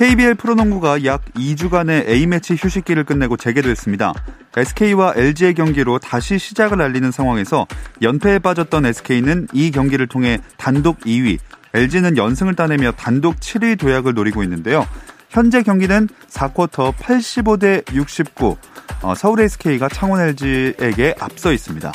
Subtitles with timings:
[0.00, 4.14] KBL 프로농구가 약 2주간의 A매치 휴식기를 끝내고 재개됐습니다.
[4.56, 7.66] SK와 LG의 경기로 다시 시작을 알리는 상황에서
[8.00, 11.38] 연패에 빠졌던 SK는 이 경기를 통해 단독 2위,
[11.74, 14.86] LG는 연승을 따내며 단독 7위 도약을 노리고 있는데요.
[15.28, 18.56] 현재 경기는 4쿼터 85대 69,
[19.02, 21.92] 어, 서울 SK가 창원 LG에게 앞서 있습니다.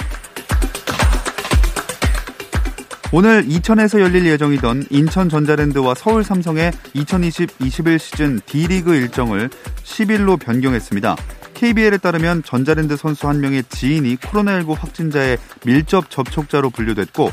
[3.17, 9.49] 오늘 이천에서 열릴 예정이던 인천 전자랜드와 서울 삼성의 2020-21 시즌 D리그 일정을
[9.85, 11.15] 10일로 변경했습니다.
[11.53, 17.31] KBL에 따르면 전자랜드 선수 한 명의 지인이 코로나19 확진자의 밀접 접촉자로 분류됐고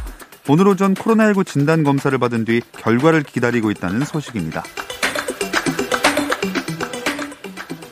[0.48, 4.62] 오늘 오전 코로나19 진단 검사를 받은 뒤 결과를 기다리고 있다는 소식입니다.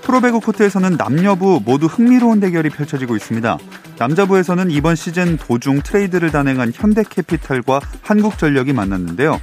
[0.02, 3.58] 프로배구 코트에서는 남녀부 모두 흥미로운 대결이 펼쳐지고 있습니다.
[4.00, 9.38] 남자부에서는 이번 시즌 도중 트레이드를 단행한 현대캐피탈과 한국전력이 만났는데요.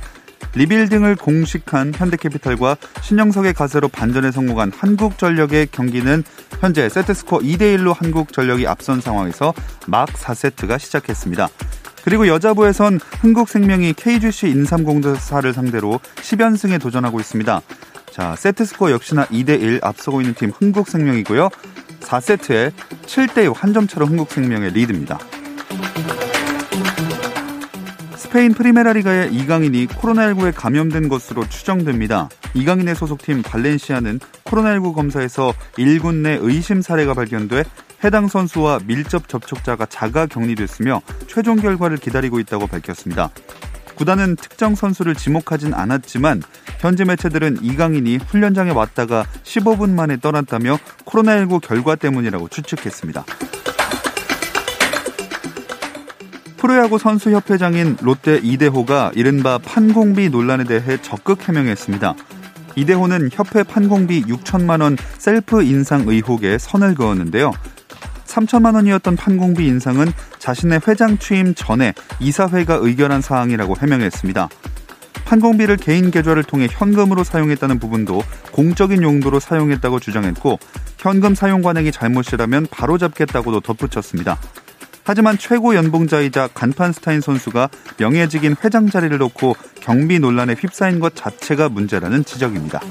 [0.56, 6.24] 리빌딩을 공식화한 현대캐피탈과 신영석의 가세로 반전에 성공한 한국전력의 경기는
[6.60, 9.54] 현재 세트스코어 2대1로 한국전력이 앞선 상황에서
[9.86, 11.50] 막 4세트가 시작했습니다.
[12.04, 17.62] 그리고 여자부에선 흥국생명이 KGC 인삼공사를 상대로 10연승에 도전하고 있습니다.
[18.12, 21.50] 자, 세트스코어 역시나 2대1 앞서고 있는 팀 흥국생명이고요.
[22.02, 22.72] 4세트에
[23.06, 25.20] 7대6 한 점 차로 흥국생명의 리드입니다.
[28.16, 32.30] 스페인 프리메라리가의 이강인이 코로나19에 감염된 것으로 추정됩니다.
[32.56, 37.64] 이강인의 소속팀 발렌시아는 코로나19 검사에서 1군 내 의심 사례가 발견돼
[38.04, 43.32] 해당 선수와 밀접 접촉자가 자가 격리됐으며 최종 결과를 기다리고 있다고 밝혔습니다.
[43.98, 46.44] 구단은 특정 선수를 지목하진 않았지만
[46.80, 53.26] 현지 매체들은 이강인이 훈련장에 왔다가 15분 만에 떠났다며 코로나19 결과 때문이라고 추측했습니다.
[56.58, 62.16] 프로야구 선수협회장인 롯데 이대호가 이른바 판공비 논란에 대해 적극 해명했습니다.
[62.76, 67.52] 이대호는 협회 판공비 6천만 원 셀프 인상 의혹에 선을 그었는데요.
[68.28, 74.50] 3천만 원이었던 판공비 인상은 자신의 회장 취임 전에 이사회가 의결한 사항이라고 해명했습니다.
[75.26, 78.22] 판공비를 개인 계좌를 통해 현금으로 사용했다는 부분도
[78.52, 80.58] 공적인 용도로 사용했다고 주장했고
[81.00, 84.38] 현금 사용 관행이 잘못이라면 바로잡겠다고도 덧붙였습니다.
[85.04, 91.70] 하지만 최고 연봉자이자 간판 스타인 선수가 명예직인 회장 자리를 놓고 경비 논란에 휩싸인 것 자체가
[91.70, 92.82] 문제라는 지적입니다.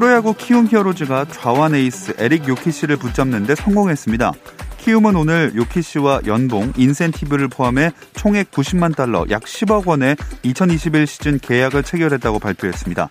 [0.00, 4.32] 프로야구 키움 히어로즈가 좌완 에이스 에릭 요키시를 붙잡는데 성공했습니다.
[4.78, 11.82] 키움은 오늘 요키시와 연봉, 인센티브를 포함해 총액 90만 달러, 약 10억 원의 2021 시즌 계약을
[11.82, 13.08] 체결했다고 발표했습니다.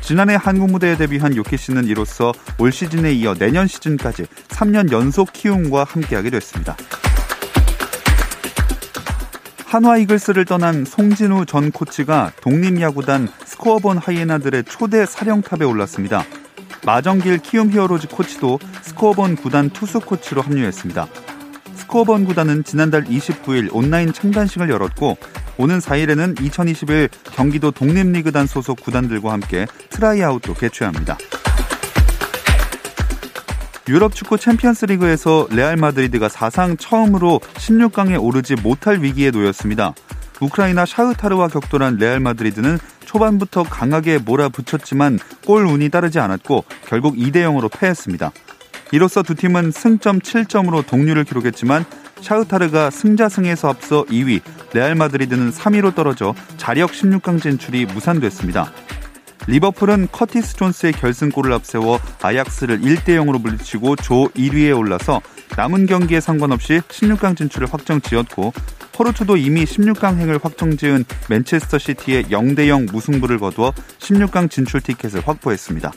[0.00, 6.30] 지난해 한국 무대에 데뷔한 요키시는 이로써 올 시즌에 이어 내년 시즌까지 3년 연속 키움과 함께하게
[6.30, 6.76] 됐습니다.
[9.68, 16.24] 한화 이글스를 떠난 송진우 전 코치가 독립야구단 스코어본 하이에나들의 초대 사령탑에 올랐습니다.
[16.86, 21.06] 마정길 키움 히어로즈 코치도 스코어본 구단 투수 코치로 합류했습니다.
[21.74, 25.18] 스코어본 구단은 지난달 29일 온라인 창단식을 열었고
[25.58, 31.18] 오는 4일에는 2021 경기도 독립리그단 소속 구단들과 함께 트라이아웃도 개최합니다.
[33.88, 39.94] 유럽 축구 챔피언스 리그에서 레알 마드리드가 사상 처음으로 16강에 오르지 못할 위기에 놓였습니다.
[40.40, 47.70] 우크라이나 샤흐타르와 격돌한 레알 마드리드는 초반부터 강하게 몰아붙였지만 골 운이 따르지 않았고 결국 2대 0으로
[47.72, 48.30] 패했습니다.
[48.92, 51.86] 이로써 두 팀은 승점 7점으로 동률을 기록했지만
[52.20, 54.40] 샤흐타르가 승자승에서 앞서 2위,
[54.74, 58.70] 레알 마드리드는 3위로 떨어져 자력 16강 진출이 무산됐습니다.
[59.46, 65.20] 리버풀은 커티스 존스의 결승골을 앞세워 아약스를 1대 0으로 물리치고 조 1위에 올라서
[65.56, 68.52] 남은 경기에 상관없이 16강 진출을 확정 지었고
[68.92, 75.22] 포르투도 이미 16강 행을 확정 지은 맨체스터 시티와 0대 0 무승부를 거두어 16강 진출 티켓을
[75.26, 75.92] 확보했습니다.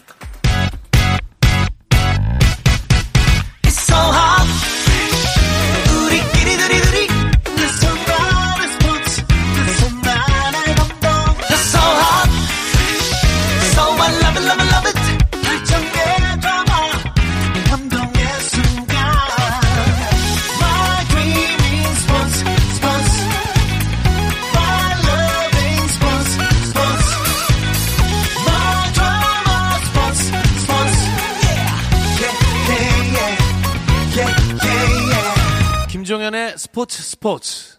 [36.11, 37.77] 김종현의 스포츠 스포츠.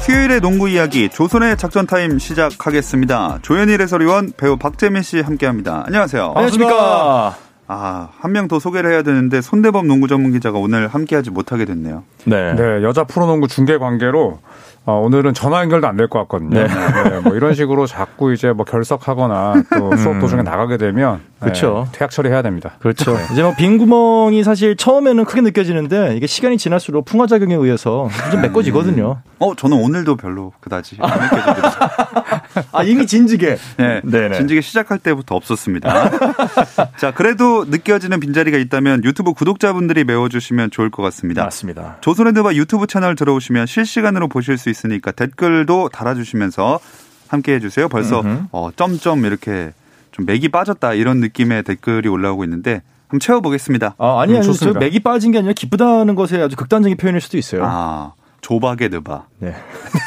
[0.00, 3.38] 수요일의 농구 이야기 조선의 작전 타임 시작하겠습니다.
[3.42, 5.84] 조현일 해설위원 배우 박재민 씨 함께합니다.
[5.86, 6.32] 안녕하세요.
[6.34, 7.36] 안녕하십니까.
[7.66, 12.04] 아, 한 명 더 소개를 해야 되는데 손대범 농구 전문 기자가 오늘 함께하지 못하게 됐네요.
[12.26, 12.52] 네.
[12.54, 14.40] 네, 여자 프로농구 중계 관계로
[14.86, 16.50] 어, 오늘은 전화 연결도 안 될 것 같거든요.
[16.50, 16.66] 네.
[16.66, 17.20] 네.
[17.20, 19.96] 뭐 이런 식으로 자꾸 이제 뭐 결석하거나 또 음.
[19.96, 21.86] 수업 도중에 나가게 되면 그렇죠.
[21.90, 22.72] 네, 퇴학 처리해야 됩니다.
[22.80, 23.14] 그렇죠.
[23.14, 23.20] 네.
[23.32, 28.40] 이제 뭐 빈 구멍이 사실 처음에는 크게 느껴지는데 이게 시간이 지날수록 풍화 작용에 의해서 좀
[28.42, 29.20] 메꿔지거든요.
[29.38, 32.42] 어, 저는 오늘도 별로 그다지 안 느껴집니다.
[32.72, 33.56] 아, 이미 진지게.
[33.78, 34.00] 네.
[34.04, 34.36] 네네.
[34.36, 36.10] 진지게 시작할 때부터 없었습니다.
[36.98, 41.44] 자, 그래도 느껴지는 빈자리가 있다면 유튜브 구독자분들이 메워주시면 좋을 것 같습니다.
[41.44, 41.98] 맞습니다.
[42.00, 46.80] 조선핸드바 유튜브 채널 들어오시면 실시간으로 보실 수 있으니까 댓글도 달아주시면서
[47.28, 47.88] 함께 해주세요.
[47.88, 48.22] 벌써
[48.52, 49.72] 어, 점점 이렇게
[50.12, 53.94] 좀 맥이 빠졌다 이런 느낌의 댓글이 올라오고 있는데 한번 채워보겠습니다.
[53.98, 57.36] 아, 아니, 아니, 음, 저 맥이 빠진 게 아니라 기쁘다는 것에 아주 극단적인 표현일 수도
[57.38, 57.62] 있어요.
[57.64, 59.26] 아, 조박의 느바.
[59.38, 59.54] 네.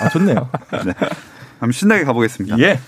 [0.02, 0.50] 아, 좋네요.
[0.86, 0.94] 네.
[1.60, 2.60] 한번 신나게 가보겠습니다.
[2.60, 2.80] 예.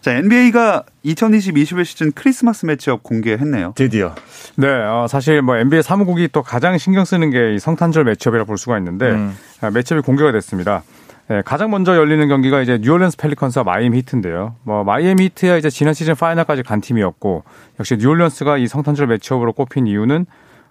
[0.00, 3.72] 자, NBA가 2020-21 시즌 크리스마스 매치업 공개했네요.
[3.74, 4.14] 드디어.
[4.56, 8.78] 네, 어, 사실 뭐 NBA 사무국이 또 가장 신경 쓰는 게이 성탄절 매치업이라 볼 수가
[8.78, 9.36] 있는데 음.
[9.60, 10.84] 아, 매치업이 공개가 됐습니다.
[11.28, 14.54] 네, 가장 먼저 열리는 경기가 이제 뉴올리언스 펠리컨스와 마이애미 히트인데요.
[14.62, 17.42] 뭐 마이애미 히트야 이제 지난 시즌 파이널까지 간 팀이었고
[17.80, 20.26] 역시 뉴올리언스가 이 성탄절 매치업으로 꼽힌 이유는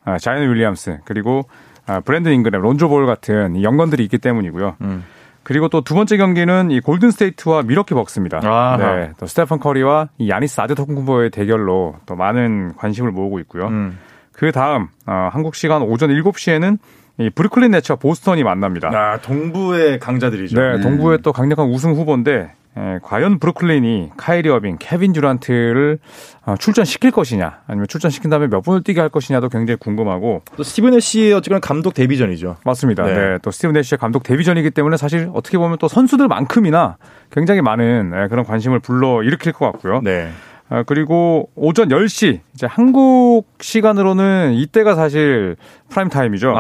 [0.05, 1.45] 아, 자이언 윌리엄스 그리고
[1.87, 4.77] 아, 브랜든 잉그램, 론조 볼 같은 영건들이 있기 때문이고요.
[4.81, 5.03] 음.
[5.45, 8.39] 그리고 또 두 번째 경기는 이 골든 스테이트와 밀워키 벅스입니다.
[8.43, 8.77] 아하.
[8.77, 13.67] 네, 또 스테판 커리와 이 야니스 아데토쿤보의 대결로 또 많은 관심을 모으고 있고요.
[13.67, 13.97] 음.
[14.33, 16.77] 그 다음 어, 한국 시간 오전 7시에는
[17.17, 18.89] 이 브루클린 네츠와 보스턴이 만납니다.
[18.93, 20.59] 아, 동부의 강자들이죠.
[20.59, 20.81] 네, 음.
[20.81, 25.97] 동부의 또 강력한 우승 후보인데 예, 과연 브루클린이 카이리 어빙, 케빈 듀란트를
[26.45, 30.41] 어, 출전시킬 것이냐, 아니면 출전시킨 다음에 몇 분을 뛰게 할 것이냐도 굉장히 궁금하고.
[30.57, 32.57] 또 스티브 내쉬의 어쨌거나 감독 데뷔전이죠.
[32.65, 33.03] 맞습니다.
[33.05, 33.13] 네.
[33.13, 33.37] 네.
[33.41, 36.97] 또 스티브 내쉬의 감독 데뷔전이기 때문에 사실 어떻게 보면 또 선수들만큼이나
[37.31, 40.01] 굉장히 많은 예, 그런 관심을 불러 일으킬 것 같고요.
[40.03, 40.29] 네.
[40.69, 45.55] 아, 그리고 오전 10시 이제 한국 시간으로는 이때가 사실
[45.89, 46.53] 프라임 타임이죠.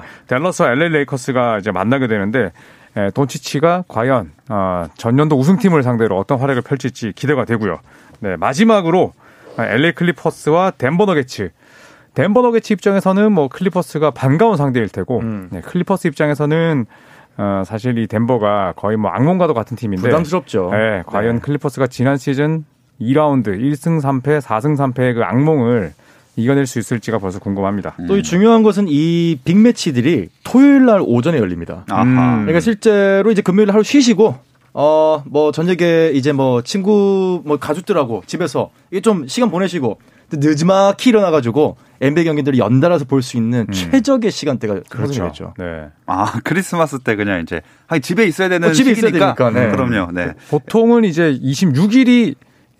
[0.26, 2.52] 댈러스와 LA 레이커스가 이제 만나게 되는데
[2.96, 7.80] 예, 돈치치가 과연 어, 전년도 우승팀을 상대로 어떤 활약을 펼칠지 기대가 되고요.
[8.20, 9.12] 네, 마지막으로
[9.58, 11.50] LA 클리퍼스와 덴버 너게츠.
[12.14, 15.48] 덴버 너게츠 입장에서는 뭐 클리퍼스가 반가운 상대일 테고 음.
[15.50, 16.86] 네, 클리퍼스 입장에서는
[17.36, 20.70] 어, 사실 이 덴버가 거의 뭐 악몽과도 같은 팀인데 부담스럽죠.
[20.70, 21.40] 네, 과연 네.
[21.40, 22.64] 클리퍼스가 지난 시즌
[23.00, 25.92] 2라운드 1승 3패, 4승 3패의 그 악몽을
[26.36, 27.94] 이겨낼 수 있을지가 벌써 궁금합니다.
[28.00, 28.06] 음.
[28.06, 31.84] 또 중요한 것은 이 빅매치들이 토요일 날 오전에 열립니다.
[31.92, 32.14] 음.
[32.42, 34.36] 그러니까 실제로 이제 금요일 하루 쉬시고
[34.72, 40.00] 어 뭐 저녁에 이제 뭐 친구 뭐 가족들하고 집에서 이게 좀 시간 보내시고
[40.32, 43.72] 늦지막히 일어나가지고 NBA 경기들을 연달아서 볼 수 있는 음.
[43.72, 45.30] 최적의 시간대가 그렇죠.
[45.32, 45.86] 죠 네.
[46.06, 47.60] 아 크리스마스 때 그냥 이제
[48.02, 49.16] 집에 있어야 되는 어, 집에 시기니까.
[49.16, 49.50] 있어야 되니까.
[49.50, 49.70] 네.
[49.70, 50.10] 그럼요.
[50.10, 50.32] 네.
[50.50, 52.34] 보통은 이제 26일이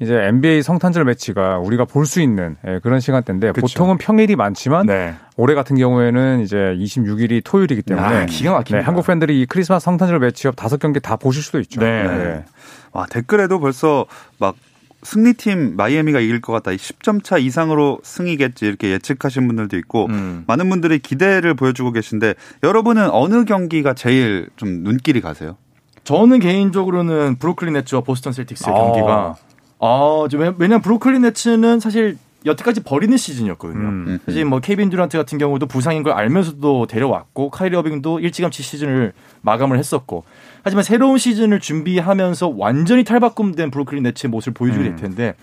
[0.05, 3.67] 이제 NBA 성탄절 매치가 우리가 볼 수 있는 예, 그런 시간대인데 그쵸.
[3.67, 5.15] 보통은 평일이 많지만 네.
[5.37, 8.79] 올해 같은 경우에는 이제 26일이 토요일이기 때문에 아, 기가 막힙니다.
[8.79, 11.81] 네, 한국 팬들이 이 크리스마스 성탄절 매치업 다섯 경기 다 보실 수도 있죠.
[11.81, 12.03] 네.
[12.05, 12.45] 네.
[12.93, 14.07] 와 댓글에도 벌써
[14.39, 14.55] 막
[15.03, 16.71] 승리팀 마이애미가 이길 것 같다.
[16.73, 20.45] 10점 차 이상으로 승이겠지 이렇게 예측하신 분들도 있고 음.
[20.47, 25.57] 많은 분들이 기대를 보여주고 계신데 여러분은 어느 경기가 제일 좀 눈길이 가세요?
[26.05, 28.79] 저는 개인적으로는 브루클린 네츠와 보스턴 셀틱스의 아.
[28.79, 29.35] 경기가
[29.81, 32.17] 아, 왜냐면 브루클린 네츠는 사실
[32.47, 33.89] 여태까지 버리는 시즌이었거든요.
[33.89, 34.19] 음.
[34.27, 39.79] 사실 뭐 케빈 듀란트 같은 경우도 부상인 걸 알면서도 데려왔고 카이리 어빙도 일찌감치 시즌을 마감을
[39.79, 40.25] 했었고
[40.63, 44.97] 하지만 새로운 시즌을 준비하면서 완전히 탈바꿈된 브루클린 네츠의 모습을 보여주게 될 음.
[44.97, 45.35] 텐데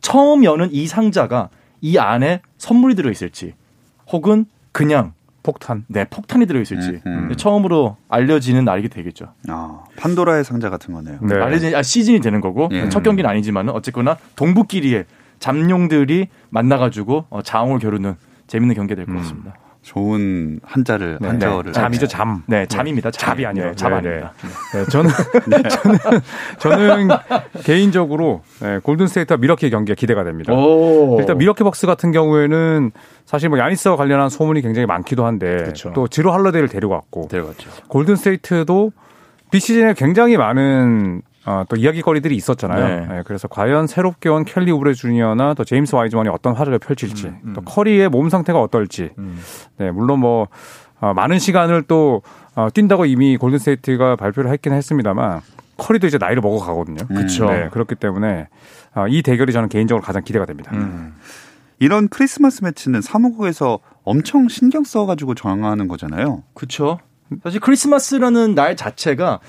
[0.00, 1.48] 처음 여는 이 상자가
[1.80, 3.54] 이 안에 선물이 들어 있을지
[4.08, 5.84] 혹은 그냥 폭탄.
[5.88, 7.36] 네, 폭탄이 들어있을지 음, 음.
[7.36, 9.32] 처음으로 알려지는 날이 되겠죠.
[9.48, 11.18] 아, 판도라의 상자 같은 거네요.
[11.22, 11.34] 네.
[11.36, 12.88] 알려진 아, 시즌이 되는 거고 예.
[12.88, 15.04] 첫 경기는 아니지만은 어쨌거나 동부끼리의
[15.38, 18.16] 잠룡들이 만나가지고 어, 자웅을 겨루는
[18.46, 19.18] 재밌는 경기 될것 음.
[19.18, 19.54] 같습니다.
[19.82, 21.80] 좋은 한자를 네, 한자어를 네.
[21.80, 22.42] 잠이죠 잠.
[22.46, 23.10] 네, 잠입니다.
[23.10, 23.30] 잠.
[23.30, 23.68] 잡이 아니에요.
[23.70, 24.08] 네, 잡 네, 네.
[24.08, 24.32] 아닙니다.
[24.74, 24.84] 네.
[24.90, 25.10] 저는
[25.70, 26.20] 저는
[26.58, 27.08] 저는
[27.64, 28.42] 개인적으로
[28.82, 30.52] 골든 스테이트와 밀워키 경기가 기대가 됩니다.
[30.52, 31.16] 오.
[31.18, 32.92] 일단 밀워키 벅스 같은 경우에는
[33.24, 35.92] 사실 뭐 야니스와 관련한 소문이 굉장히 많기도 한데 그렇죠.
[35.94, 37.70] 또 즈루 할러데이를 왔고 데려갔죠.
[37.88, 38.92] 골든 스테이트도
[39.50, 42.86] 비시즌에 굉장히 많은 어, 또 이야기거리들이 있었잖아요.
[42.86, 43.06] 네.
[43.06, 47.40] 네, 그래서 과연 새롭게 온 켈리 우브레 주니어나 또 제임스 와이즈먼이 어떤 활약을 펼칠지, 음,
[47.44, 47.52] 음.
[47.54, 49.10] 또 커리의 몸 상태가 어떨지.
[49.18, 49.40] 음.
[49.78, 50.48] 네, 물론 뭐
[51.00, 52.22] 어, 많은 시간을 또
[52.54, 55.40] 어, 뛴다고 이미 골든스테이트가 발표를 했긴 했습니다만
[55.78, 57.06] 커리도 이제 나이를 먹어가거든요.
[57.06, 57.46] 그렇죠.
[57.46, 58.48] 네, 그렇기 때문에
[58.94, 60.72] 어, 이 대결이 저는 개인적으로 가장 기대가 됩니다.
[60.74, 61.14] 음.
[61.78, 66.42] 이런 크리스마스 매치는 사무국에서 엄청 신경 써가지고 정하는 거잖아요.
[66.52, 66.98] 그렇죠.
[67.42, 69.40] 사실 크리스마스라는 날 자체가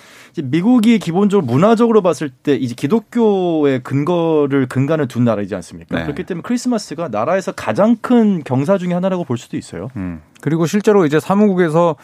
[0.44, 5.98] 미국이 기본적으로 문화적으로 봤을 때 이제 기독교의 근거를 근간을 둔 나라이지 않습니까?
[5.98, 6.04] 네.
[6.04, 9.90] 그렇기 때문에 크리스마스가 나라에서 가장 큰 경사 중의 하나라고 볼 수도 있어요.
[9.96, 10.22] 음.
[10.42, 11.96] 그리고 실제로 이제 사무국에서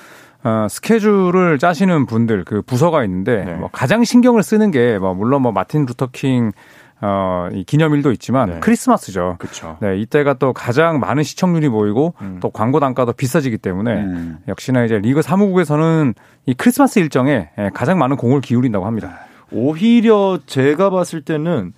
[0.43, 3.53] 어, 스케줄을 짜시는 분들 그 부서가 있는데 네.
[3.53, 6.51] 뭐 가장 신경을 쓰는 게 뭐 물론 뭐 마틴 루터 킹
[6.99, 8.59] 어, 이 기념일도 있지만 네.
[8.59, 9.35] 크리스마스죠.
[9.39, 9.77] 그렇죠.
[9.81, 12.39] 네, 이때가 또 가장 많은 시청률이 모이고 음.
[12.41, 14.37] 또 광고 단가도 비싸지기 때문에 음.
[14.47, 16.15] 역시나 이제 리그 사무국에서는
[16.47, 19.19] 이 크리스마스 일정에 예, 가장 많은 공을 기울인다고 합니다.
[19.51, 21.73] 오히려 제가 봤을 때는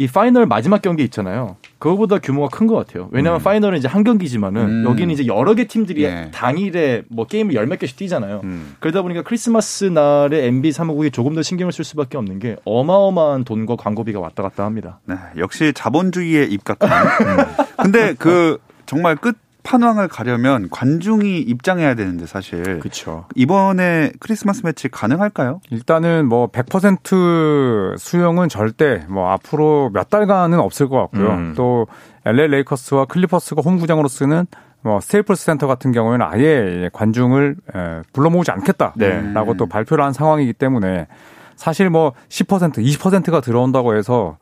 [0.00, 1.56] 이 파이널 마지막 경기 있잖아요.
[1.80, 3.08] 그거보다 규모가 큰 것 같아요.
[3.10, 4.84] 왜냐하면 파이널은 이제 한 경기지만은 음.
[4.86, 6.30] 여기는 이제 여러 개 팀들이 예.
[6.32, 8.42] 당일에 뭐 게임을 열 몇 개씩 뛰잖아요.
[8.44, 8.76] 음.
[8.78, 13.74] 그러다 보니까 크리스마스 날에 NBA 사무국이 조금 더 신경을 쓸 수밖에 없는 게 어마어마한 돈과
[13.76, 15.00] 광고비가 왔다 갔다 합니다.
[15.04, 16.88] 네, 역시 자본주의에 입각한.
[17.26, 17.64] 음.
[17.82, 19.36] 근데 그 정말 끝
[19.68, 23.26] 판왕을 가려면 관중이 입장해야 되는데 사실 그렇죠.
[23.34, 25.60] 이번에 크리스마스 매치 가능할까요?
[25.70, 31.28] 일단은 뭐 100% 수용은 절대 뭐 앞으로 몇 달간은 없을 것 같고요.
[31.28, 31.52] 음.
[31.54, 31.86] 또
[32.24, 34.46] LA 레이커스와 클리퍼스가 홈구장으로 쓰는
[34.80, 38.96] 뭐 스테이플스 센터 같은 경우에는 아예 관중을 에, 불러 모으지 않겠다라고
[39.52, 39.56] 네.
[39.58, 41.08] 또 발표를 한 상황이기 때문에
[41.56, 44.38] 사실 뭐 10% 20%가 들어온다고 해서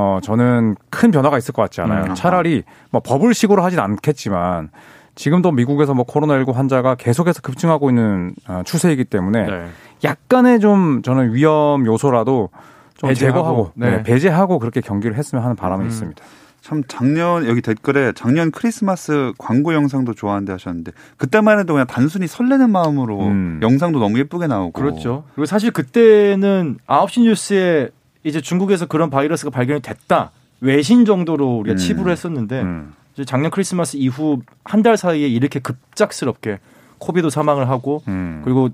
[0.00, 2.04] 어 저는 큰 변화가 있을 것 같지 않아요.
[2.04, 2.14] 음.
[2.14, 4.70] 차라리 뭐 버블식으로 하진 않겠지만
[5.16, 9.66] 지금도 미국에서 뭐 코로나19 환자가 계속해서 급증하고 있는 어, 추세이기 때문에 네.
[10.04, 12.50] 약간의 좀 저는 위험 요소라도
[12.94, 13.90] 좀 배제하고, 제거하고 네.
[13.90, 15.88] 네, 배제하고 그렇게 경기를 했으면 하는 바람이 음.
[15.88, 16.22] 있습니다.
[16.60, 22.70] 참 작년 여기 댓글에 작년 크리스마스 광고 영상도 좋아한대 하셨는데 그때만 해도 그냥 단순히 설레는
[22.70, 23.58] 마음으로 음.
[23.62, 25.24] 영상도 너무 예쁘게 나오고 그렇죠.
[25.34, 27.88] 그리고 사실 그때는 9시 뉴스에
[28.28, 30.30] 이제 중국에서 그런 바이러스가 발견이 됐다.
[30.60, 31.76] 외신 정도로 우리가 음.
[31.76, 32.94] 치부를 했었는데 음.
[33.26, 36.58] 작년 크리스마스 이후 한 달 사이에 이렇게 급작스럽게
[36.98, 38.42] 코비도 사망을 하고 음.
[38.44, 38.68] 그리고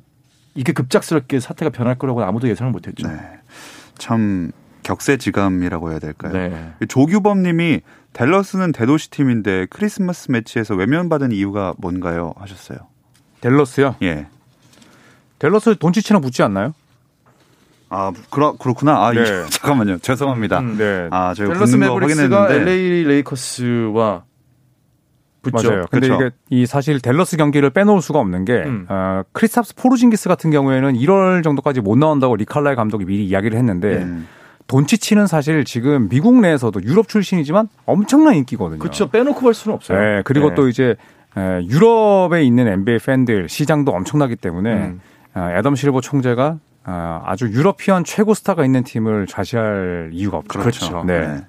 [0.55, 3.09] 이게 급작스럽게 사태가 변할 거라고 아무도 예상을 못했죠.
[3.09, 3.19] 네.
[3.99, 4.51] 참
[4.83, 6.33] 격세지감이라고 해야 될까요?
[6.33, 6.87] 네.
[6.89, 7.81] 조규범님이
[8.13, 12.35] 댈러스는 대도시 팀인데 크리스마스 매치에서 외면받은 이유가 뭔가요?
[12.37, 12.79] 하셨어요.
[13.41, 13.97] 델러스요.
[14.03, 14.27] 예.
[15.39, 16.75] 댈러스 돈치치랑 붙지 않나요?
[17.89, 19.07] 아 그렇 그렇구나.
[19.07, 19.25] 아 네.
[19.51, 19.99] 잠깐만요.
[19.99, 20.59] 죄송합니다.
[20.61, 20.77] 음.
[20.77, 21.09] 네.
[21.11, 24.25] 아 저희가 댈러스 확인했는데 LA 레이커스와
[25.45, 25.69] 붙죠.
[25.69, 25.85] 맞아요.
[25.91, 26.25] 근데 그렇죠.
[26.27, 28.87] 이게 이 사실 댈러스 경기를 빼놓을 수가 없는 게 음.
[28.89, 33.99] 어, 크리스탑스 포르징기스 같은 경우에는 1월 정도까지 못 나온다고 릭 칼라일 감독이 미리 이야기를 했는데
[33.99, 34.27] 음.
[34.67, 38.79] 돈치치는 사실 지금 미국 내에서도 유럽 출신이지만 엄청난 인기거든요.
[38.79, 39.11] 그렇죠.
[39.11, 39.99] 빼놓고 갈 수는 없어요.
[39.99, 40.55] 네, 그리고 네.
[40.55, 40.97] 또 이제
[41.37, 45.01] 에, 유럽에 있는 NBA 팬들 시장도 엄청나기 때문에 음.
[45.35, 50.59] 어, 애덤 실버 총재가 어, 아주 유러피언 최고 스타가 있는 팀을 좌시할 이유가 없죠.
[50.59, 51.05] 그렇죠.
[51.05, 51.27] 네.
[51.27, 51.47] 네.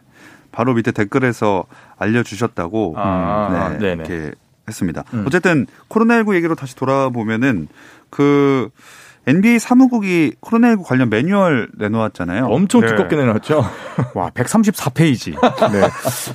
[0.51, 1.65] 바로 밑에 댓글에서
[1.98, 3.94] 알려주셨다고 아, 네, 네네.
[3.94, 4.32] 이렇게
[4.68, 5.04] 했습니다.
[5.13, 5.25] 음.
[5.27, 7.68] 어쨌든 코로나19 얘기로 다시 돌아보면은
[8.10, 8.70] 그
[9.27, 12.46] NBA 사무국이 코로나19 관련 매뉴얼 내놓았잖아요.
[12.46, 12.88] 엄청 네.
[12.88, 13.65] 두껍게 내놨죠.
[14.13, 15.32] 와, 134페이지.
[15.72, 15.82] 네.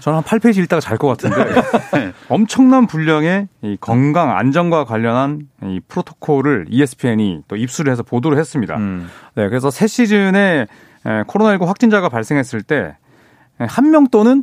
[0.00, 6.66] 저는 한 8페이지 읽다가 잘 것 같은데 엄청난 분량의 이 건강 안전과 관련한 이 프로토콜을
[6.68, 8.76] ESPN이 또 입수를 해서 보도를 했습니다.
[8.76, 9.08] 음.
[9.36, 10.66] 네, 그래서 새 시즌에
[11.06, 12.94] 에, 코로나19 확진자가 발생했을 때
[13.68, 14.42] 한 명 또는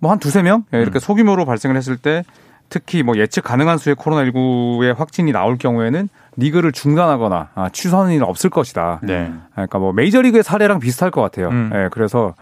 [0.00, 2.24] 뭐 한 두세 명 예, 이렇게 소규모로 발생을 했을 때
[2.68, 8.50] 특히 뭐 예측 가능한 수의 코로나19의 확진이 나올 경우에는 리그를 중단하거나 아, 취소하는 일은 없을
[8.50, 9.00] 것이다.
[9.02, 9.32] 네.
[9.52, 11.48] 그러니까 뭐 메이저리그의 사례랑 비슷할 것 같아요.
[11.48, 11.70] 음.
[11.74, 12.34] 예, 그래서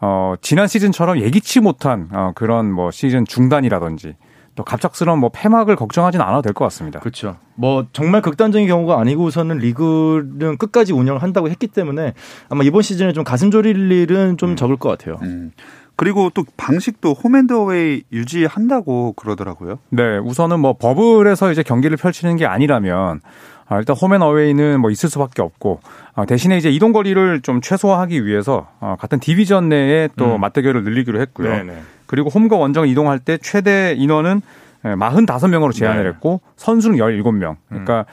[0.00, 4.16] 어 지난 시즌처럼 예기치 못한 어 그런 뭐 시즌 중단이라든지
[4.54, 7.00] 또 갑작스러운 뭐 폐막을 걱정하진 않아도 될 것 같습니다.
[7.00, 7.36] 그렇죠.
[7.54, 12.12] 뭐 정말 극단적인 경우가 아니고서는 리그는 끝까지 운영을 한다고 했기 때문에
[12.50, 15.16] 아마 이번 시즌에 좀 가슴 졸일 일은 좀 적을 것 같아요.
[15.22, 15.52] 음.
[15.96, 19.78] 그리고 또 방식도 홈앤더웨이 유지한다고 그러더라고요.
[19.90, 23.20] 네, 우선은 뭐 버블에서 이제 경기를 펼치는 게 아니라면
[23.68, 25.80] 아, 일단 홈앤어웨이는 뭐 있을 수밖에 없고
[26.14, 30.40] 아, 대신에 이제 이동 거리를 좀 최소화하기 위해서 어, 같은 디비전 내에 또 음.
[30.40, 31.48] 맞대결을 늘리기로 했고요.
[31.48, 31.82] 네네.
[32.06, 34.42] 그리고 홈과 원정을 이동할 때 최대 인원은
[34.82, 36.08] 45명으로 제한을 네.
[36.10, 37.56] 했고 선수는 17명.
[37.68, 38.04] 그러니까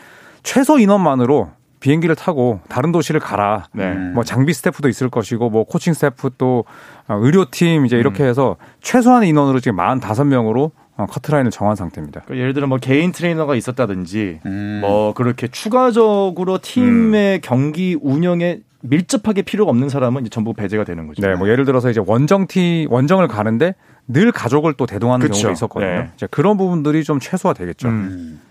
[0.43, 3.67] 최소 인원만으로 비행기를 타고 다른 도시를 가라.
[3.73, 3.91] 네.
[3.91, 4.13] 음.
[4.13, 6.65] 뭐 장비 스태프도 있을 것이고 뭐 코칭 스태프 또
[7.07, 8.29] 어, 의료팀 이제 이렇게 음.
[8.29, 12.21] 해서 최소한의 인원으로 지금 45명으로 어, 커트라인을 정한 상태입니다.
[12.25, 14.79] 그러니까 예를 들어 뭐 개인 트레이너가 있었다든지 음.
[14.81, 21.21] 뭐 그렇게 추가적으로 팀의 경기 운영에 밀접하게 필요가 없는 사람은 이제 전부 배제가 되는 거죠.
[21.21, 23.75] 네, 뭐 예를 들어서 이제 원정티 원정을 가는데
[24.07, 25.33] 늘 가족을 또 대동하는 그쵸.
[25.33, 25.89] 경우가 있었거든요.
[25.89, 26.09] 네.
[26.15, 27.87] 이제 그런 부분들이 좀 최소화되겠죠.
[27.87, 28.41] 음.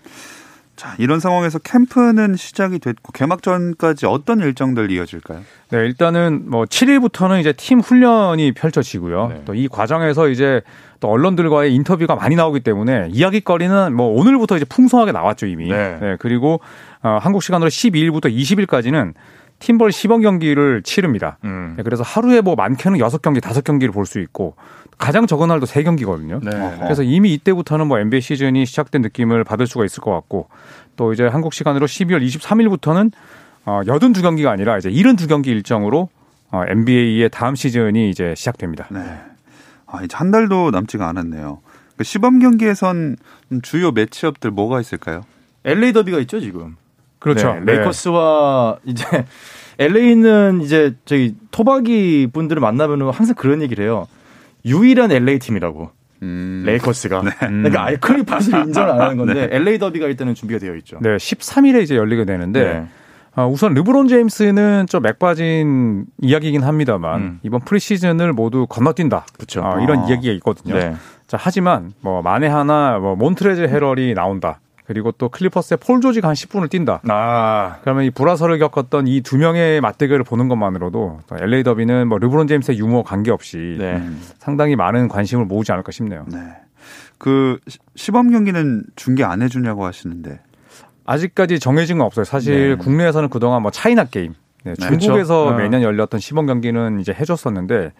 [0.79, 0.81] 음.
[0.81, 5.41] 자, 이런 상황에서 캠프는 시작이 됐고 개막전까지 어떤 일정들 이어질까요?
[5.71, 9.27] 네, 일단은 뭐 7일부터는 이제 팀 훈련이 펼쳐지고요.
[9.27, 9.41] 네.
[9.45, 10.61] 또이 과정에서 이제
[10.99, 15.69] 또 언론들과의 인터뷰가 많이 나오기 때문에 이야기거리는 뭐 오늘부터 이제 풍성하게 나왔죠, 이미.
[15.69, 15.97] 네.
[15.99, 16.61] 네 그리고
[17.03, 19.13] 어, 한국 시간으로 12일부터 20일까지는
[19.59, 21.37] 팀벌 시범 경기를 치릅니다.
[21.43, 21.73] 음.
[21.77, 24.55] 네, 그래서 하루에 뭐 많게는 6경기, 5경기를 볼 수 있고
[24.99, 26.43] 가장 적은 날도 3경기거든요.
[26.43, 26.77] 네.
[26.81, 30.49] 그래서 이미 이때부터는 뭐 NBA 시즌이 시작된 느낌을 받을 수가 있을 것 같고
[30.97, 33.11] 또 이제 한국 시간으로 12월 23일부터는
[33.65, 36.09] 어 82경기가 아니라 이제 72경기 일정으로
[36.51, 38.87] 어 NBA의 다음 시즌이 이제 시작됩니다.
[38.91, 38.99] 네.
[39.87, 41.61] 아, 이제 한 달도 남지가 않았네요.
[41.95, 43.15] 그 시범 경기에선
[43.63, 45.23] 주요 매치업들 뭐가 있을까요?
[45.63, 46.75] LA 더비가 있죠, 지금.
[47.19, 47.53] 그렇죠.
[47.53, 48.91] 네, 레이커스와 네.
[48.91, 49.05] 이제
[49.79, 54.07] LA는 이제 저희 토박이 분들을 만나면 항상 그런 얘기를 해요.
[54.69, 55.91] 유일한 LA 팀이라고.
[56.21, 56.63] 음.
[56.65, 57.21] 레이커스가.
[57.23, 57.31] 네.
[57.39, 59.55] 그러니까 아예 클리퍼스를 인정을 안 하는 건데 네.
[59.55, 60.97] LA 더비가 일단은 준비가 되어 있죠.
[61.01, 62.87] 네, 13일에 이제 열리게 되는데 네.
[63.35, 67.39] 어, 우선 르브론 제임스는 좀 맥빠진 이야기이긴 합니다만 음.
[67.43, 69.25] 이번 프리시즌을 모두 건너뛴다.
[69.33, 69.61] 그렇죠.
[69.61, 70.07] 어, 이런 아.
[70.07, 70.75] 이야기가 있거든요.
[70.75, 70.95] 네.
[71.27, 74.59] 자, 하지만 뭐 만에 하나 뭐 몬트레즈 해럴이 나온다.
[74.89, 76.99] 그리고 또 클리퍼스의 폴 조지가 한 10분을 뛴다.
[77.07, 77.77] 아.
[77.83, 82.79] 그러면 이 불화설을 겪었던 이 두 명의 맞대결을 보는 것만으로도 LA 더비는 뭐 르브론 제임스의
[82.79, 84.01] 유무 관계없이 네.
[84.39, 86.25] 상당히 많은 관심을 모으지 않을까 싶네요.
[86.31, 86.39] 네.
[87.19, 87.59] 그
[87.95, 90.39] 시범 경기는 중계 안 해주냐고 하시는데
[91.05, 92.25] 아직까지 정해진 건 없어요.
[92.25, 92.75] 사실 네.
[92.75, 95.57] 국내에서는 그동안 뭐 China Game, 네, 네 중국에서 그렇죠.
[95.57, 97.93] 매년 열렸던 시범 경기는 이제 해줬었는데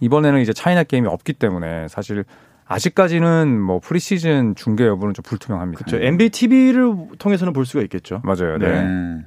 [0.00, 2.24] 이번에는 이제 차이나 게임이 없기 때문에 사실
[2.66, 5.84] 아직까지는 뭐 프리시즌 중계 여부는 좀 불투명합니다.
[5.84, 6.02] 그렇죠.
[6.02, 8.22] NBA TV를 통해서는 볼 수가 있겠죠.
[8.24, 8.58] 맞아요.
[8.58, 8.82] 네.
[8.82, 9.18] 네.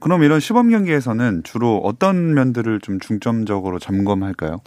[0.00, 4.60] 그럼 이런 시범 경기에서는 주로 어떤 면들을 좀 중점적으로 점검할까요?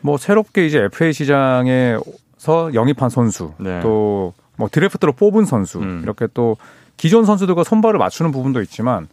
[0.00, 3.80] 뭐 새롭게 이제 FA 시장에서 영입한 선수, 네.
[3.80, 6.00] 또뭐 드래프트로 뽑은 선수, 음.
[6.02, 6.56] 이렇게 또
[6.96, 9.08] 기존 선수들과 손발을 맞추는 부분도 있지만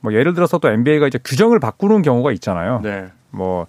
[0.00, 2.80] 뭐 예를 들어서 또 NBA가 이제 규정을 바꾸는 경우가 있잖아요.
[2.82, 3.06] 네.
[3.30, 3.66] 뭐 어,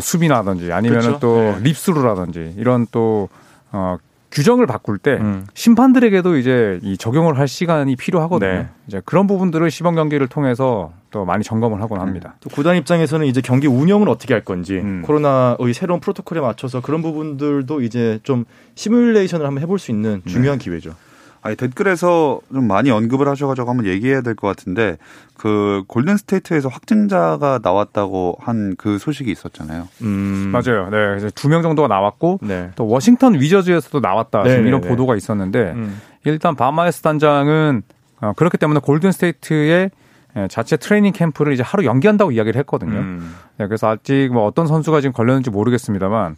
[0.00, 1.20] 수비라든지 아니면은 그렇죠?
[1.20, 1.58] 또 네.
[1.62, 3.28] 립스루라든지 이런 또
[3.72, 3.96] 어,
[4.32, 5.46] 규정을 바꿀 때 음.
[5.52, 8.50] 심판들에게도 이제 이 적용을 할 시간이 필요하거든요.
[8.50, 8.68] 네.
[8.88, 12.34] 이제 그런 부분들을 시범 경기를 통해서 또 많이 점검을 하곤 합니다.
[12.34, 12.38] 음.
[12.40, 15.02] 또 구단 입장에서는 이제 경기 운영을 어떻게 할 건지 음.
[15.04, 20.64] 코로나의 새로운 프로토콜에 맞춰서 그런 부분들도 이제 좀 시뮬레이션을 한번 해볼 수 있는 중요한 네.
[20.64, 20.94] 기회죠.
[21.42, 24.96] 아니 댓글에서 좀 많이 언급을 하셔가지고 한번 얘기해야 될 것 같은데
[25.36, 29.88] 그 골든 스테이트에서 확진자가 나왔다고 한 그 소식이 있었잖아요.
[30.02, 30.52] 음.
[30.52, 30.88] 맞아요.
[30.90, 32.70] 네, 두명 정도가 나왔고 네.
[32.76, 34.90] 또 워싱턴 위저즈에서도 나왔다 지금 네, 이런 네, 네.
[34.90, 36.00] 보도가 있었는데 음.
[36.24, 37.82] 일단 밥 마이어스 단장은
[38.20, 39.90] 어, 그렇기 때문에 골든 스테이트의
[40.36, 42.98] 예, 자체 트레이닝 캠프를 이제 하루 연기한다고 이야기를 했거든요.
[42.98, 43.34] 음.
[43.58, 46.36] 네, 그래서 아직 뭐 어떤 선수가 지금 걸렸는지 모르겠습니다만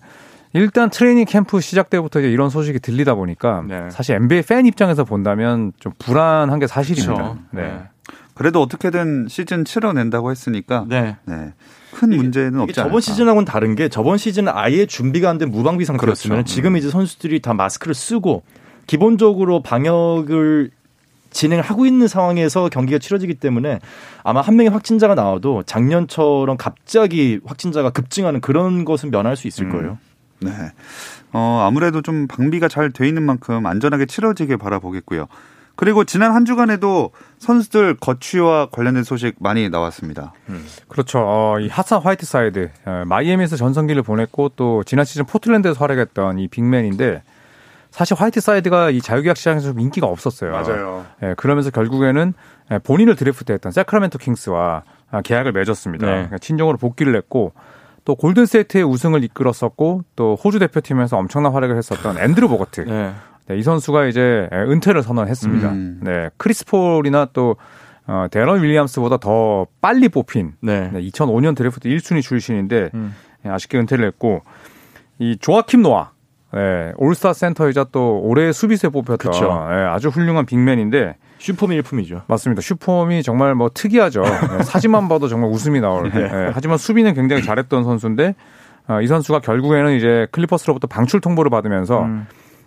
[0.54, 3.90] 일단 트레이닝 캠프 시작 때부터 이제 이런 소식이 들리다 보니까 네.
[3.90, 7.14] 사실 NBA 팬 입장에서 본다면 좀 불안한 게 사실입니다.
[7.14, 7.38] 그렇죠.
[7.50, 7.80] 네.
[8.34, 11.16] 그래도 어떻게든 시즌 치러낸다고 했으니까 네.
[11.24, 11.52] 네.
[11.92, 12.88] 큰 문제는 없지 않을까.
[12.90, 16.54] 저번 시즌하고는 다른 게 저번 시즌은 아예 준비가 안 된 무방비 상태였으면 그렇죠.
[16.54, 18.42] 지금 이제 선수들이 다 마스크를 쓰고
[18.86, 20.70] 기본적으로 방역을
[21.30, 23.80] 진행을 하고 있는 상황에서 경기가 치러지기 때문에
[24.22, 29.72] 아마 한 명의 확진자가 나와도 작년처럼 갑자기 확진자가 급증하는 그런 것은 면할 수 있을 음.
[29.72, 29.98] 거예요.
[30.50, 30.72] 네.
[31.32, 35.26] 어, 아무래도 좀 방비가 잘 돼 있는 만큼 안전하게 치러지길 바라보겠고요.
[35.76, 40.32] 그리고 지난 한 주간에도 선수들 거취와 관련된 소식 많이 나왔습니다.
[40.48, 40.64] 음.
[40.86, 41.18] 그렇죠.
[41.20, 46.70] 어, 이 하산 화이트사이드 어, 마이애미에서 전성기를 보냈고 또 지난 시즌 포틀랜드에서 활약했던 이 big
[46.70, 47.24] man인데
[47.90, 50.52] 사실 화이트사이드가 이 자유계약 시장에서 좀 인기가 없었어요.
[50.52, 51.06] 맞아요.
[51.22, 52.34] 예, 그러면서 결국에는
[52.72, 56.06] 예, 본인을 드래프트했던 새크라멘토 킹스와 아, 계약을 맺었습니다.
[56.06, 56.12] 네.
[56.12, 57.52] 그러니까 친정으로 복귀를 했고
[58.04, 62.82] 또 골든스테이트의 우승을 이끌었었고 또 호주 대표팀에서 엄청난 활약을 했었던 앤드루 보거트.
[62.82, 63.12] 네.
[63.46, 65.70] 네, 이 선수가 이제 은퇴를 선언했습니다.
[65.70, 66.00] 음.
[66.02, 67.56] 네, 크리스 폴이나 또
[68.06, 70.90] 어, 데런 윌리엄스보다 더 빨리 뽑힌 네.
[70.92, 73.14] 네 2005년 드래프트 1순위 출신인데 음.
[73.42, 74.42] 네, 아쉽게 은퇴를 했고
[75.18, 76.10] 이 조아킴 노아
[76.54, 82.22] 네, 올스타 센터이자 또 올해의 수비수에 뽑혔던 네, 아주 훌륭한 big man인데 슛폼이 일품이죠.
[82.28, 82.62] 맞습니다.
[82.62, 84.22] 슛폼이 정말 뭐 특이하죠.
[84.22, 86.10] 네, 사진만 봐도 정말 웃음이 나올.
[86.10, 86.28] 네.
[86.28, 86.50] 네.
[86.54, 88.34] 하지만 수비는 굉장히 잘했던 선수인데
[88.86, 92.26] 어, 이 선수가 결국에는 이제 클리퍼스로부터 방출 통보를 받으면서 음.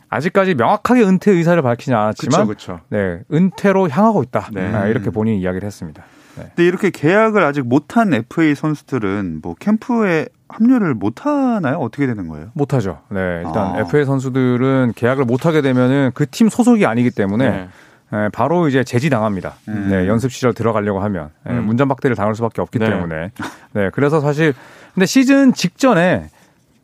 [0.10, 2.80] 아직까지 명확하게 은퇴 의사를 밝히지 않았지만 그쵸, 그쵸.
[2.90, 4.50] 네, 은퇴로 향하고 있다.
[4.54, 4.74] 네.
[4.74, 6.04] 아, 이렇게 본인이 이야기를 했습니다.
[6.38, 6.44] 네.
[6.56, 11.78] 근데 이렇게 계약을 아직 못한 FA 선수들은 뭐 캠프에 합류를 못 하나요?
[11.78, 12.48] 어떻게 되는 거예요?
[12.54, 13.00] 못 하죠.
[13.10, 13.80] 네, 일단 아.
[13.80, 17.68] FA 선수들은 계약을 못 하게 되면은 그 팀 소속이 아니기 때문에 네.
[18.14, 19.56] 예, 바로 이제 제지 당합니다.
[19.68, 19.88] 음.
[19.90, 21.66] 네, 연습 시절 들어가려고 하면 예, 음.
[21.66, 22.90] 문전박대를 당할 수밖에 없기 네.
[22.90, 23.32] 때문에.
[23.74, 24.54] 네, 그래서 사실
[24.94, 26.30] 근데 시즌 직전에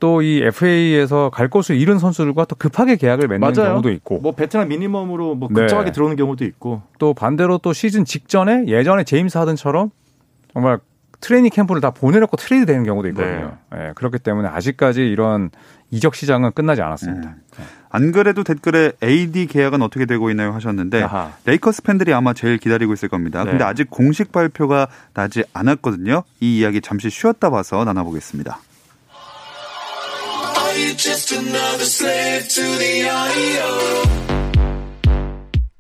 [0.04, 3.70] 또 이 FA에서 갈 곳을 잃은 선수들과 또 급하게 계약을 맺는 맞아요.
[3.72, 5.92] 경우도 있고 뭐 베테랑 미니멈으로 뭐 급작하게 네.
[5.94, 9.92] 들어오는 경우도 있고 또 반대로 또 시즌 직전에 예전에 제임스 하든처럼
[10.52, 10.80] 정말
[11.22, 13.58] 트레이닝 캠프를 다 보내놓고 트레이드 되는 경우도 있거든요.
[13.72, 13.78] 네.
[13.78, 15.52] 네, 그렇기 때문에 아직까지 이런
[15.90, 17.30] 이적 시장은 끝나지 않았습니다.
[17.30, 17.64] 음.
[17.90, 21.32] 안 그래도 댓글에 AD 계약은 어떻게 되고 있나요 하셨는데 아하.
[21.46, 23.46] 레이커스 팬들이 아마 제일 기다리고 있을 겁니다.
[23.46, 23.52] 네.
[23.52, 26.24] 근데 아직 공식 발표가 나지 않았거든요.
[26.42, 28.60] 이 이야기 잠시 쉬었다 와서 나눠보겠습니다.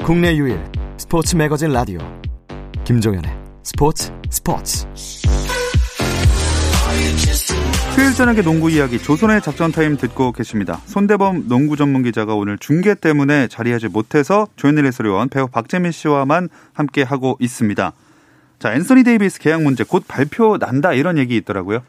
[0.03, 0.60] 국내 유일
[0.97, 1.97] 스포츠 매거진 라디오
[2.84, 3.32] 김종현의
[3.63, 4.86] 스포츠 스포츠
[7.95, 10.79] 수요일 저녁의 농구 이야기 조손의 작전 타임 듣고 계십니다.
[10.86, 17.01] 손대범 농구 전문 기자가 오늘 중계 때문에 자리하지 못해서 조현일 해설위원 배우 박재민 씨와만 함께
[17.01, 17.93] 하고 있습니다.
[18.60, 21.82] 자, 앤서니 데이비스 계약 문제 곧 발표 난다 이런 얘기 있더라고요.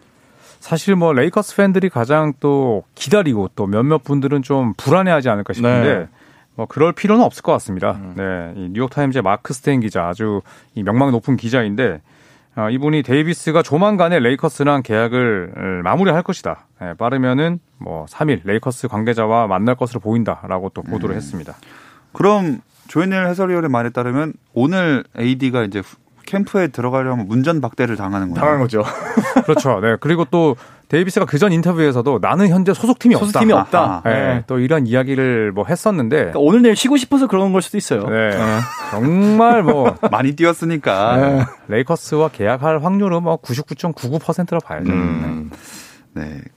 [0.65, 6.09] 사실 뭐 레이커스 팬들이 가장 또 기다리고 또 몇몇 분들은 좀 불안해하지 않을까 싶은데 네.
[6.55, 7.93] 뭐 그럴 필요는 없을 것 같습니다.
[8.01, 8.15] 음.
[8.17, 10.41] 네, 이 뉴욕 타임즈의 마크 스테인 기자 아주
[10.75, 12.01] 이 명망 높은 기자인데
[12.57, 16.67] 어, 이분이 데이비스가 조만간에 레이커스랑 계약을 마무리할 것이다.
[16.81, 21.19] 네, 빠르면은 뭐 3일 레이커스 관계자와 만날 것으로 보인다라고 또 보도를 음.
[21.19, 21.53] 했습니다.
[22.15, 25.83] 그럼 조현일 해설위원의 말에 따르면 오늘 AD가 이제
[26.27, 28.41] 캠프에 들어가려면 문전박대를 당하는 거예요.
[28.41, 28.83] 당한 거죠.
[29.45, 29.81] 그렇죠.
[29.81, 29.97] 네.
[30.01, 30.57] 그리고 또
[30.89, 33.27] 데이비스가 그전 인터뷰에서도 나는 현재 소속팀이 없다.
[33.27, 34.03] 소속팀이 없다.
[34.05, 34.11] 네.
[34.13, 34.45] 네.
[34.47, 38.07] 또 이런 이야기를 뭐 했었는데 그러니까 오늘 내일 쉬고 싶어서 그런 걸 수도 있어요.
[38.09, 38.31] 네.
[38.31, 38.59] 네.
[38.91, 41.45] 정말 뭐 많이 뛰었으니까 네.
[41.69, 44.93] 레이커스와 계약할 확률은 뭐 99.99%라 봐야죠.
[44.93, 45.51] 음.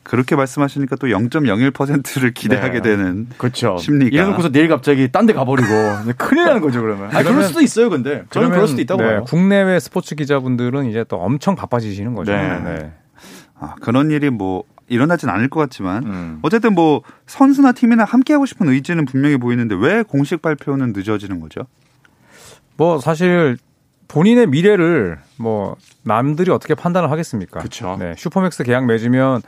[0.08, 0.12] 네.
[0.12, 2.89] 그렇게 말씀하시니까 또 0.01%를 기대하게 네.
[2.89, 3.78] 되는 그렇죠.
[3.78, 4.10] 심리가.
[4.15, 5.67] 이래놓고서 내일 갑자기 딴 데 가버리고
[6.17, 7.13] 큰일 나는 거죠 그러면.
[7.13, 8.24] 아 그럴 수도 있어요 근데.
[8.30, 9.08] 저는 그럴 수도 있다고 네.
[9.10, 9.24] 봐요.
[9.26, 12.32] 국내외 스포츠 기자분들은 이제 또 엄청 바빠지시는 거죠.
[12.32, 12.60] 네.
[12.60, 12.91] 네.
[13.60, 16.39] 아, 그런 일이 뭐 일어나진 않을 것 같지만 음.
[16.43, 21.62] 어쨌든 뭐 선수나 팀이나 함께 하고 싶은 의지는 분명히 보이는데 왜 공식 발표는 늦어지는 거죠?
[22.78, 23.58] 뭐 사실
[24.08, 27.60] 본인의 미래를 뭐 남들이 어떻게 판단을 하겠습니까?
[27.60, 27.98] 그렇죠.
[28.00, 29.41] 네, supermax 계약 맺으면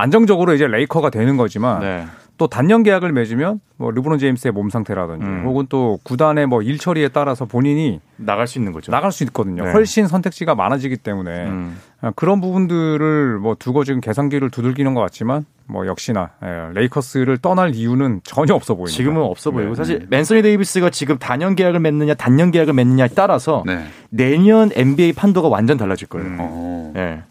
[0.00, 2.06] 안정적으로 이제 레이커가 되는 거지만 네.
[2.38, 5.42] 또 단년 계약을 맺으면 뭐 르브론 제임스의 몸 상태라든지 음.
[5.44, 8.90] 혹은 또 구단의 뭐 일 처리에 따라서 본인이 나갈 수 있는 거죠.
[8.90, 9.62] 나갈 수 있거든요.
[9.64, 9.72] 네.
[9.72, 11.76] 훨씬 선택지가 많아지기 때문에 음.
[12.00, 17.74] 아, 그런 부분들을 뭐 두고 지금 계산기를 두들기는 것 같지만 뭐 역시나 예, 레이커스를 떠날
[17.74, 18.96] 이유는 전혀 없어 보입니다.
[18.96, 19.74] 지금은 없어 보이고 네.
[19.76, 23.84] 사실 맨서니 데이비스가 지금 단년 계약을 맺느냐 단년 계약을 맺느냐에 따라서 네.
[24.08, 26.26] 내년 NBA 판도가 완전 달라질 거예요.
[26.26, 26.36] 음.
[26.40, 26.92] 어.
[26.94, 27.22] 네.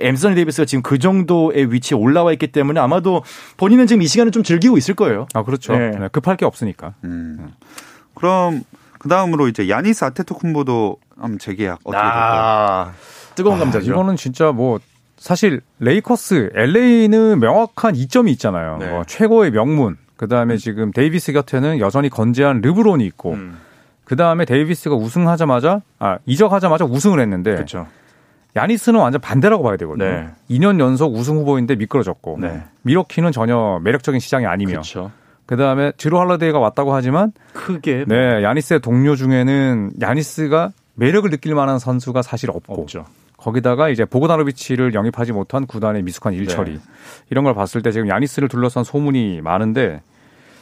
[0.00, 3.22] 앤서니 데이비스가 지금 그 정도의 위치에 올라와 있기 때문에 아마도
[3.56, 5.26] 본인은 지금 이 시간을 좀 즐기고 있을 거예요.
[5.34, 5.76] 아 그렇죠.
[5.76, 5.90] 네.
[5.90, 6.94] 네, 급할 게 없으니까.
[7.04, 7.52] 음.
[8.14, 8.62] 그럼
[8.98, 12.94] 그 다음으로 이제 야니스 아테토쿤보도 한번 재계약 어떻게 아, 될까요?
[13.34, 13.90] 뜨거운 아, 감자죠.
[13.90, 14.78] 이거는 진짜 뭐
[15.16, 18.78] 사실 레이커스, LA는 명확한 이점이 있잖아요.
[18.78, 18.90] 네.
[18.90, 19.96] 뭐 최고의 명문.
[20.16, 20.58] 그 다음에 음.
[20.58, 23.32] 지금 데이비스 곁에는 여전히 건재한 르브론이 있고.
[23.32, 23.58] 음.
[24.04, 27.54] 그 다음에 데이비스가 우승하자마자 아 이적하자마자 우승을 했는데.
[27.54, 27.86] 그렇죠.
[28.56, 30.04] 야니스는 완전 반대라고 봐야 되거든요.
[30.04, 30.28] 네.
[30.50, 32.62] 2년 연속 우승 후보인데 미끄러졌고 네.
[32.82, 35.10] 미러키는 전혀 매력적인 시장이 아니며 그렇죠.
[35.46, 42.22] 그다음에 지로 할러데이가 왔다고 하지만 크게 네 야니스의 동료 중에는 야니스가 매력을 느낄 만한 선수가
[42.22, 43.04] 사실 없고 없죠.
[43.36, 46.78] 거기다가 이제 보고다노비치를 영입하지 못한 구단의 미숙한 일처리 네.
[47.30, 50.02] 이런 걸 봤을 때 지금 야니스를 둘러싼 소문이 많은데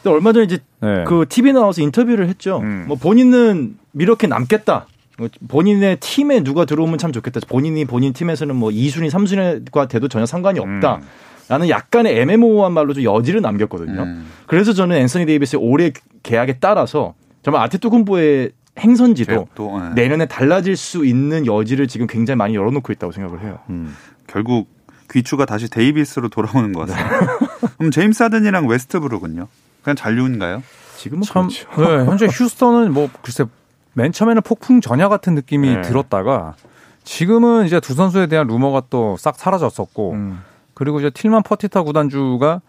[0.07, 1.05] 얼마 전에 이제 네.
[1.05, 2.61] 그 TV에 나와서 인터뷰를 했죠.
[2.61, 2.85] 음.
[2.87, 4.87] 뭐 본인은 미러키 남겠다.
[5.19, 7.41] 뭐 본인의 팀에 누가 들어오면 참 좋겠다.
[7.49, 10.97] 본인이 본인 팀에서는 뭐 2순위, 3순위가 돼도 전혀 상관이 없다.
[10.97, 11.03] 음.
[11.49, 14.03] 라는 약간의 애매모호한 말로 좀 여지를 남겼거든요.
[14.03, 14.27] 음.
[14.47, 20.03] 그래서 저는 앤서니 데이비스의 올해 계약에 따라서 정말 아테토쿤보의 행선지도 또, 네.
[20.03, 23.59] 내년에 달라질 수 있는 여지를 지금 굉장히 많이 열어놓고 있다고 생각을 해요.
[23.71, 23.97] 음.
[24.27, 24.69] 결국
[25.11, 26.87] 귀추가 다시 데이비스로 돌아오는 것.
[26.87, 26.95] 네.
[27.79, 29.49] 그럼 제임스 하든이랑 웨스트브룩은요?
[29.83, 30.63] 그냥 잔류인가요?
[30.97, 31.97] 지금은 참, 그렇죠.
[31.97, 33.45] 네, 현재 휴스턴은 뭐 글쎄
[33.99, 35.83] 맨 처음에는 폭풍 전야 같은 느낌이 네.
[35.83, 36.55] 들었다가
[37.03, 40.41] 지금은 이제 두 선수에 대한 루머가 또 싹 사라졌었고 음.
[40.75, 42.61] 그리고 이제 틸만 퍼티타 구단주가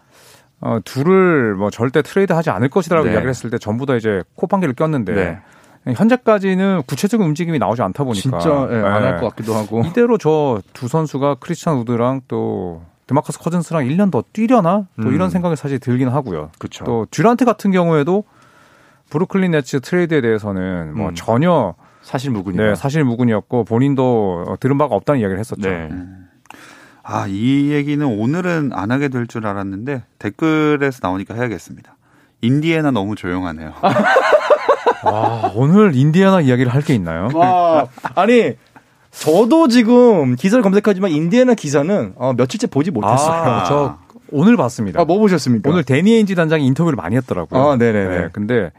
[0.60, 3.12] 어, 둘을 뭐 절대 트레이드 하지 않을 것이다라고 네.
[3.12, 5.94] 이야기를 했을 때 전부 다 이제 콧방귀를 꼈는데 네.
[5.94, 10.60] 현재까지는 구체적인 움직임이 나오지 않다 보니까 진짜 예, 네, 안할 것 같기도 하고 이대로 저
[10.74, 15.14] 두 선수가 크리스찬 우드랑 또 드마커스 커즌스랑 1년 더 뛰려나 또 음.
[15.14, 16.50] 이런 생각이 사실 들긴 하고요.
[16.58, 16.84] 그쵸.
[16.84, 18.24] 또 듀란트 같은 경우에도
[19.10, 21.14] 브루클린 네츠 트레이드에 대해서는 뭐 음.
[21.14, 25.68] 전혀 사실 무근이 네, 사실 무근이었고 본인도 들은 바가 없다는 이야기를 했었죠.
[25.68, 25.88] 네.
[25.90, 26.28] 음.
[27.02, 31.96] 아, 이 얘기는 오늘은 안 하게 될 줄 알았는데 댓글에서 나오니까 해야겠습니다.
[32.40, 33.72] 인디애나 너무 조용하네요.
[35.04, 37.28] 와, 오늘 인디애나 이야기를 할 게 있나요?
[37.34, 38.54] 와, 아니
[39.10, 43.42] 저도 지금 기사를 검색하지만 인디애나 기사는 어, 며칠째 보지 못했어요.
[43.42, 43.98] 아, 저
[44.30, 45.00] 오늘 봤습니다.
[45.00, 45.68] 아, 뭐 보셨습니까?
[45.70, 47.60] 오늘 데니 에인지 단장이 인터뷰를 많이 했더라고요.
[47.70, 48.18] 아, 네네네.
[48.20, 48.70] 네, 근데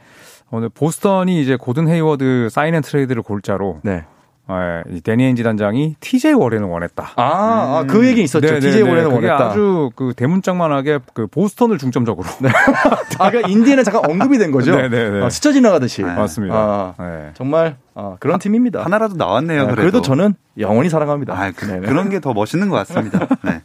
[0.52, 4.04] 오늘 보스턴이 이제 고든 헤이워드 sign and trade를 골자로 네.
[4.50, 7.12] 예, 이 데니 에인지 단장이 TJ 워렌을 원했다.
[7.16, 8.46] 아, 아, 그 얘기 있었죠.
[8.46, 8.90] 네, 네, TJ 네.
[8.90, 9.50] 워렌을 그게 원했다.
[9.52, 12.28] 아주 그 대문짝만하게 그 보스턴을 중점적으로.
[13.20, 14.76] 아, 그러니까 인디애나는 잠깐 언급이 된 거죠.
[14.76, 15.24] 네, 네, 네.
[15.24, 16.02] 아, 스쳐 지나가듯이.
[16.02, 16.54] 맞습니다.
[16.56, 17.30] 아, 네.
[17.36, 18.84] 정말 아, 그런 팀입니다.
[18.84, 19.60] 하나라도 나왔네요.
[19.60, 19.82] 네, 그래도.
[19.82, 21.34] 그래도 저는 영원히 사랑합니다.
[21.34, 21.66] 아, 그.
[21.68, 23.20] 런 게 더 멋있는 것 같습니다.
[23.44, 23.62] 네.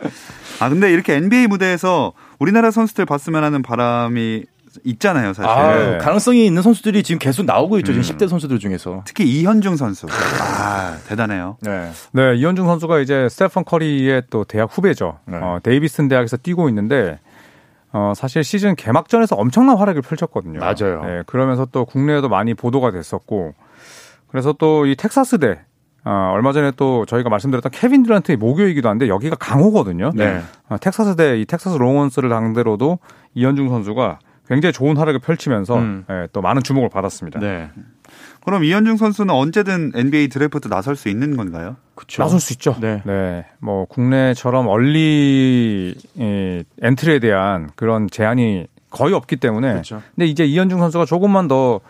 [0.60, 4.44] 아, 근데 이렇게 NBA 무대에서 우리나라 선수들 봤으면 하는 바람이
[4.84, 5.48] 있잖아요, 사실.
[5.50, 5.98] 아, 네.
[5.98, 7.92] 가능성이 있는 선수들이 지금 계속 나오고 있죠.
[7.92, 8.02] 음.
[8.02, 9.02] 지금 10대 선수들 중에서.
[9.04, 10.06] 특히 이현중 선수.
[10.10, 11.56] 아, 대단해요.
[11.62, 11.90] 네.
[12.12, 15.18] 네, 이현중 선수가 이제 스테판 커리의 또 대학 후배죠.
[15.26, 15.36] 네.
[15.40, 17.18] 어, 데이비슨 대학에서 뛰고 있는데
[17.92, 20.60] 어, 사실 시즌 개막전에서 엄청난 활약을 펼쳤거든요.
[20.60, 21.02] 맞아요.
[21.04, 23.54] 네, 그러면서 또 국내에도 많이 보도가 됐었고
[24.28, 25.60] 그래서 또 이 텍사스대
[26.04, 30.12] 어, 얼마 전에 또 저희가 말씀드렸던 케빈 듀란트의 모교이기도 한데 여기가 강호거든요.
[30.14, 30.40] 네.
[30.68, 32.98] 어, 텍사스대 이 텍사스 Longhorns를 상대로도
[33.34, 36.04] 이현중 선수가 굉장히 좋은 활약을 펼치면서 음.
[36.10, 37.40] 예, 또 많은 주목을 받았습니다.
[37.40, 37.70] 네.
[38.44, 41.76] 그럼 이현중 선수는 언제든 NBA 드래프트 나설 수 있는 건가요?
[41.96, 42.22] 그렇죠.
[42.22, 42.76] 나설 수 있죠.
[42.80, 43.02] 네.
[43.58, 49.72] 뭐 국내처럼 early 이, 엔트리에 대한 그런 제한이 거의 없기 때문에.
[49.72, 50.00] 그렇죠.
[50.14, 51.80] 근데 이제 이현중 선수가 조금만 더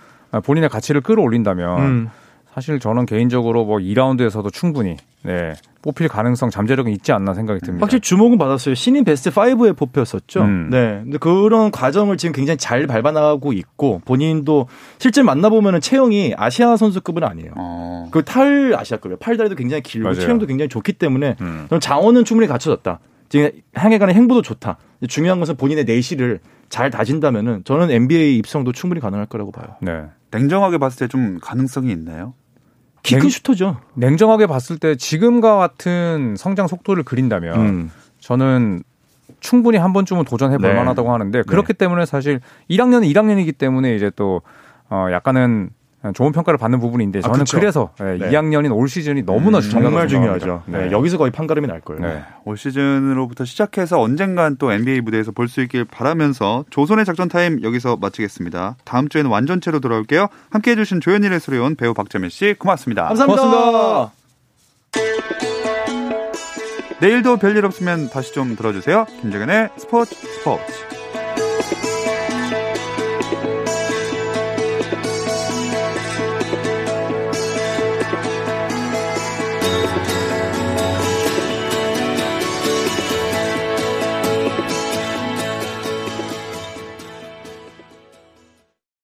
[0.45, 2.11] 본인의 가치를 끌어올린다면 음.
[2.57, 7.85] 사실 저는 개인적으로 뭐 2라운드에서도 충분히 네, 뽑힐 가능성 잠재력은 있지 않나 생각이 듭니다.
[7.85, 8.75] 확실히 주목은 받았어요.
[8.75, 10.40] 신인 베스트 5에 뽑혔었죠.
[10.40, 10.71] 음.
[10.71, 11.01] 네.
[11.03, 17.51] 근데 그런 과정을 지금 굉장히 잘 밟아나가고 있고 본인도 실제 만나보면은 체형이 아시아 선수급은 아니에요.
[17.57, 18.09] 어.
[18.11, 19.19] 그탈 아시아급이에요.
[19.19, 20.21] 팔다리도 굉장히 길고 맞아요.
[20.21, 21.66] 체형도 굉장히 좋기 때문에 음.
[21.69, 23.01] 저는 장원은 충분히 갖춰졌다.
[23.29, 24.79] 지금 향해 가는 행보도 좋다.
[25.09, 26.40] 중요한 것은 본인의 내실을
[26.71, 29.77] 잘 다진다면은 저는 NBA 입성도 충분히 가능할 거라고 봐요.
[29.83, 30.05] 네.
[30.31, 32.33] 냉정하게 봤을 때 좀 가능성이 있나요?
[33.07, 33.77] 키큰 냉- 슈터죠.
[33.95, 37.90] 냉정하게 봤을 때 지금과 같은 성장 속도를 그린다면 음.
[38.21, 38.83] 저는
[39.40, 40.75] 충분히 한 번쯤은 도전해 볼 네.
[40.75, 42.40] 만하다고 하는데 그렇기 때문에 사실
[42.71, 44.42] 1학년은 1학년이기 때문에 이제 또
[44.88, 45.71] 어, 약간은
[46.15, 47.59] 좋은 평가를 받는 부분인데 저는 그쵸.
[47.59, 48.31] 그래서 예, 네.
[48.31, 50.07] 2학년인 올 시즌이 너무나 음, 정말.
[50.07, 50.63] 중요하죠.
[50.67, 50.87] 네.
[50.87, 50.93] 네.
[50.93, 52.01] 여기서 거의 판가름이 날 거예요.
[52.01, 52.23] 네.
[52.45, 57.97] 올 시즌으로부터 시작해서 언젠간 또 NBA 무대에서 볼 수 있길 바라면서 조선의 작전 타임 여기서
[57.97, 58.77] 마치겠습니다.
[58.85, 60.29] 다음 주에는 완전체로 돌아올게요.
[60.51, 63.05] 함께 해주신 조현일 해설위원 배우 박재민 씨 고맙습니다.
[63.09, 63.43] 감사합니다.
[63.43, 64.13] 고맙습니다.
[67.01, 69.07] 내일도 별일 없으면 다시 좀 들어주세요.
[69.23, 71.06] 김정현의 스포츠 스포츠.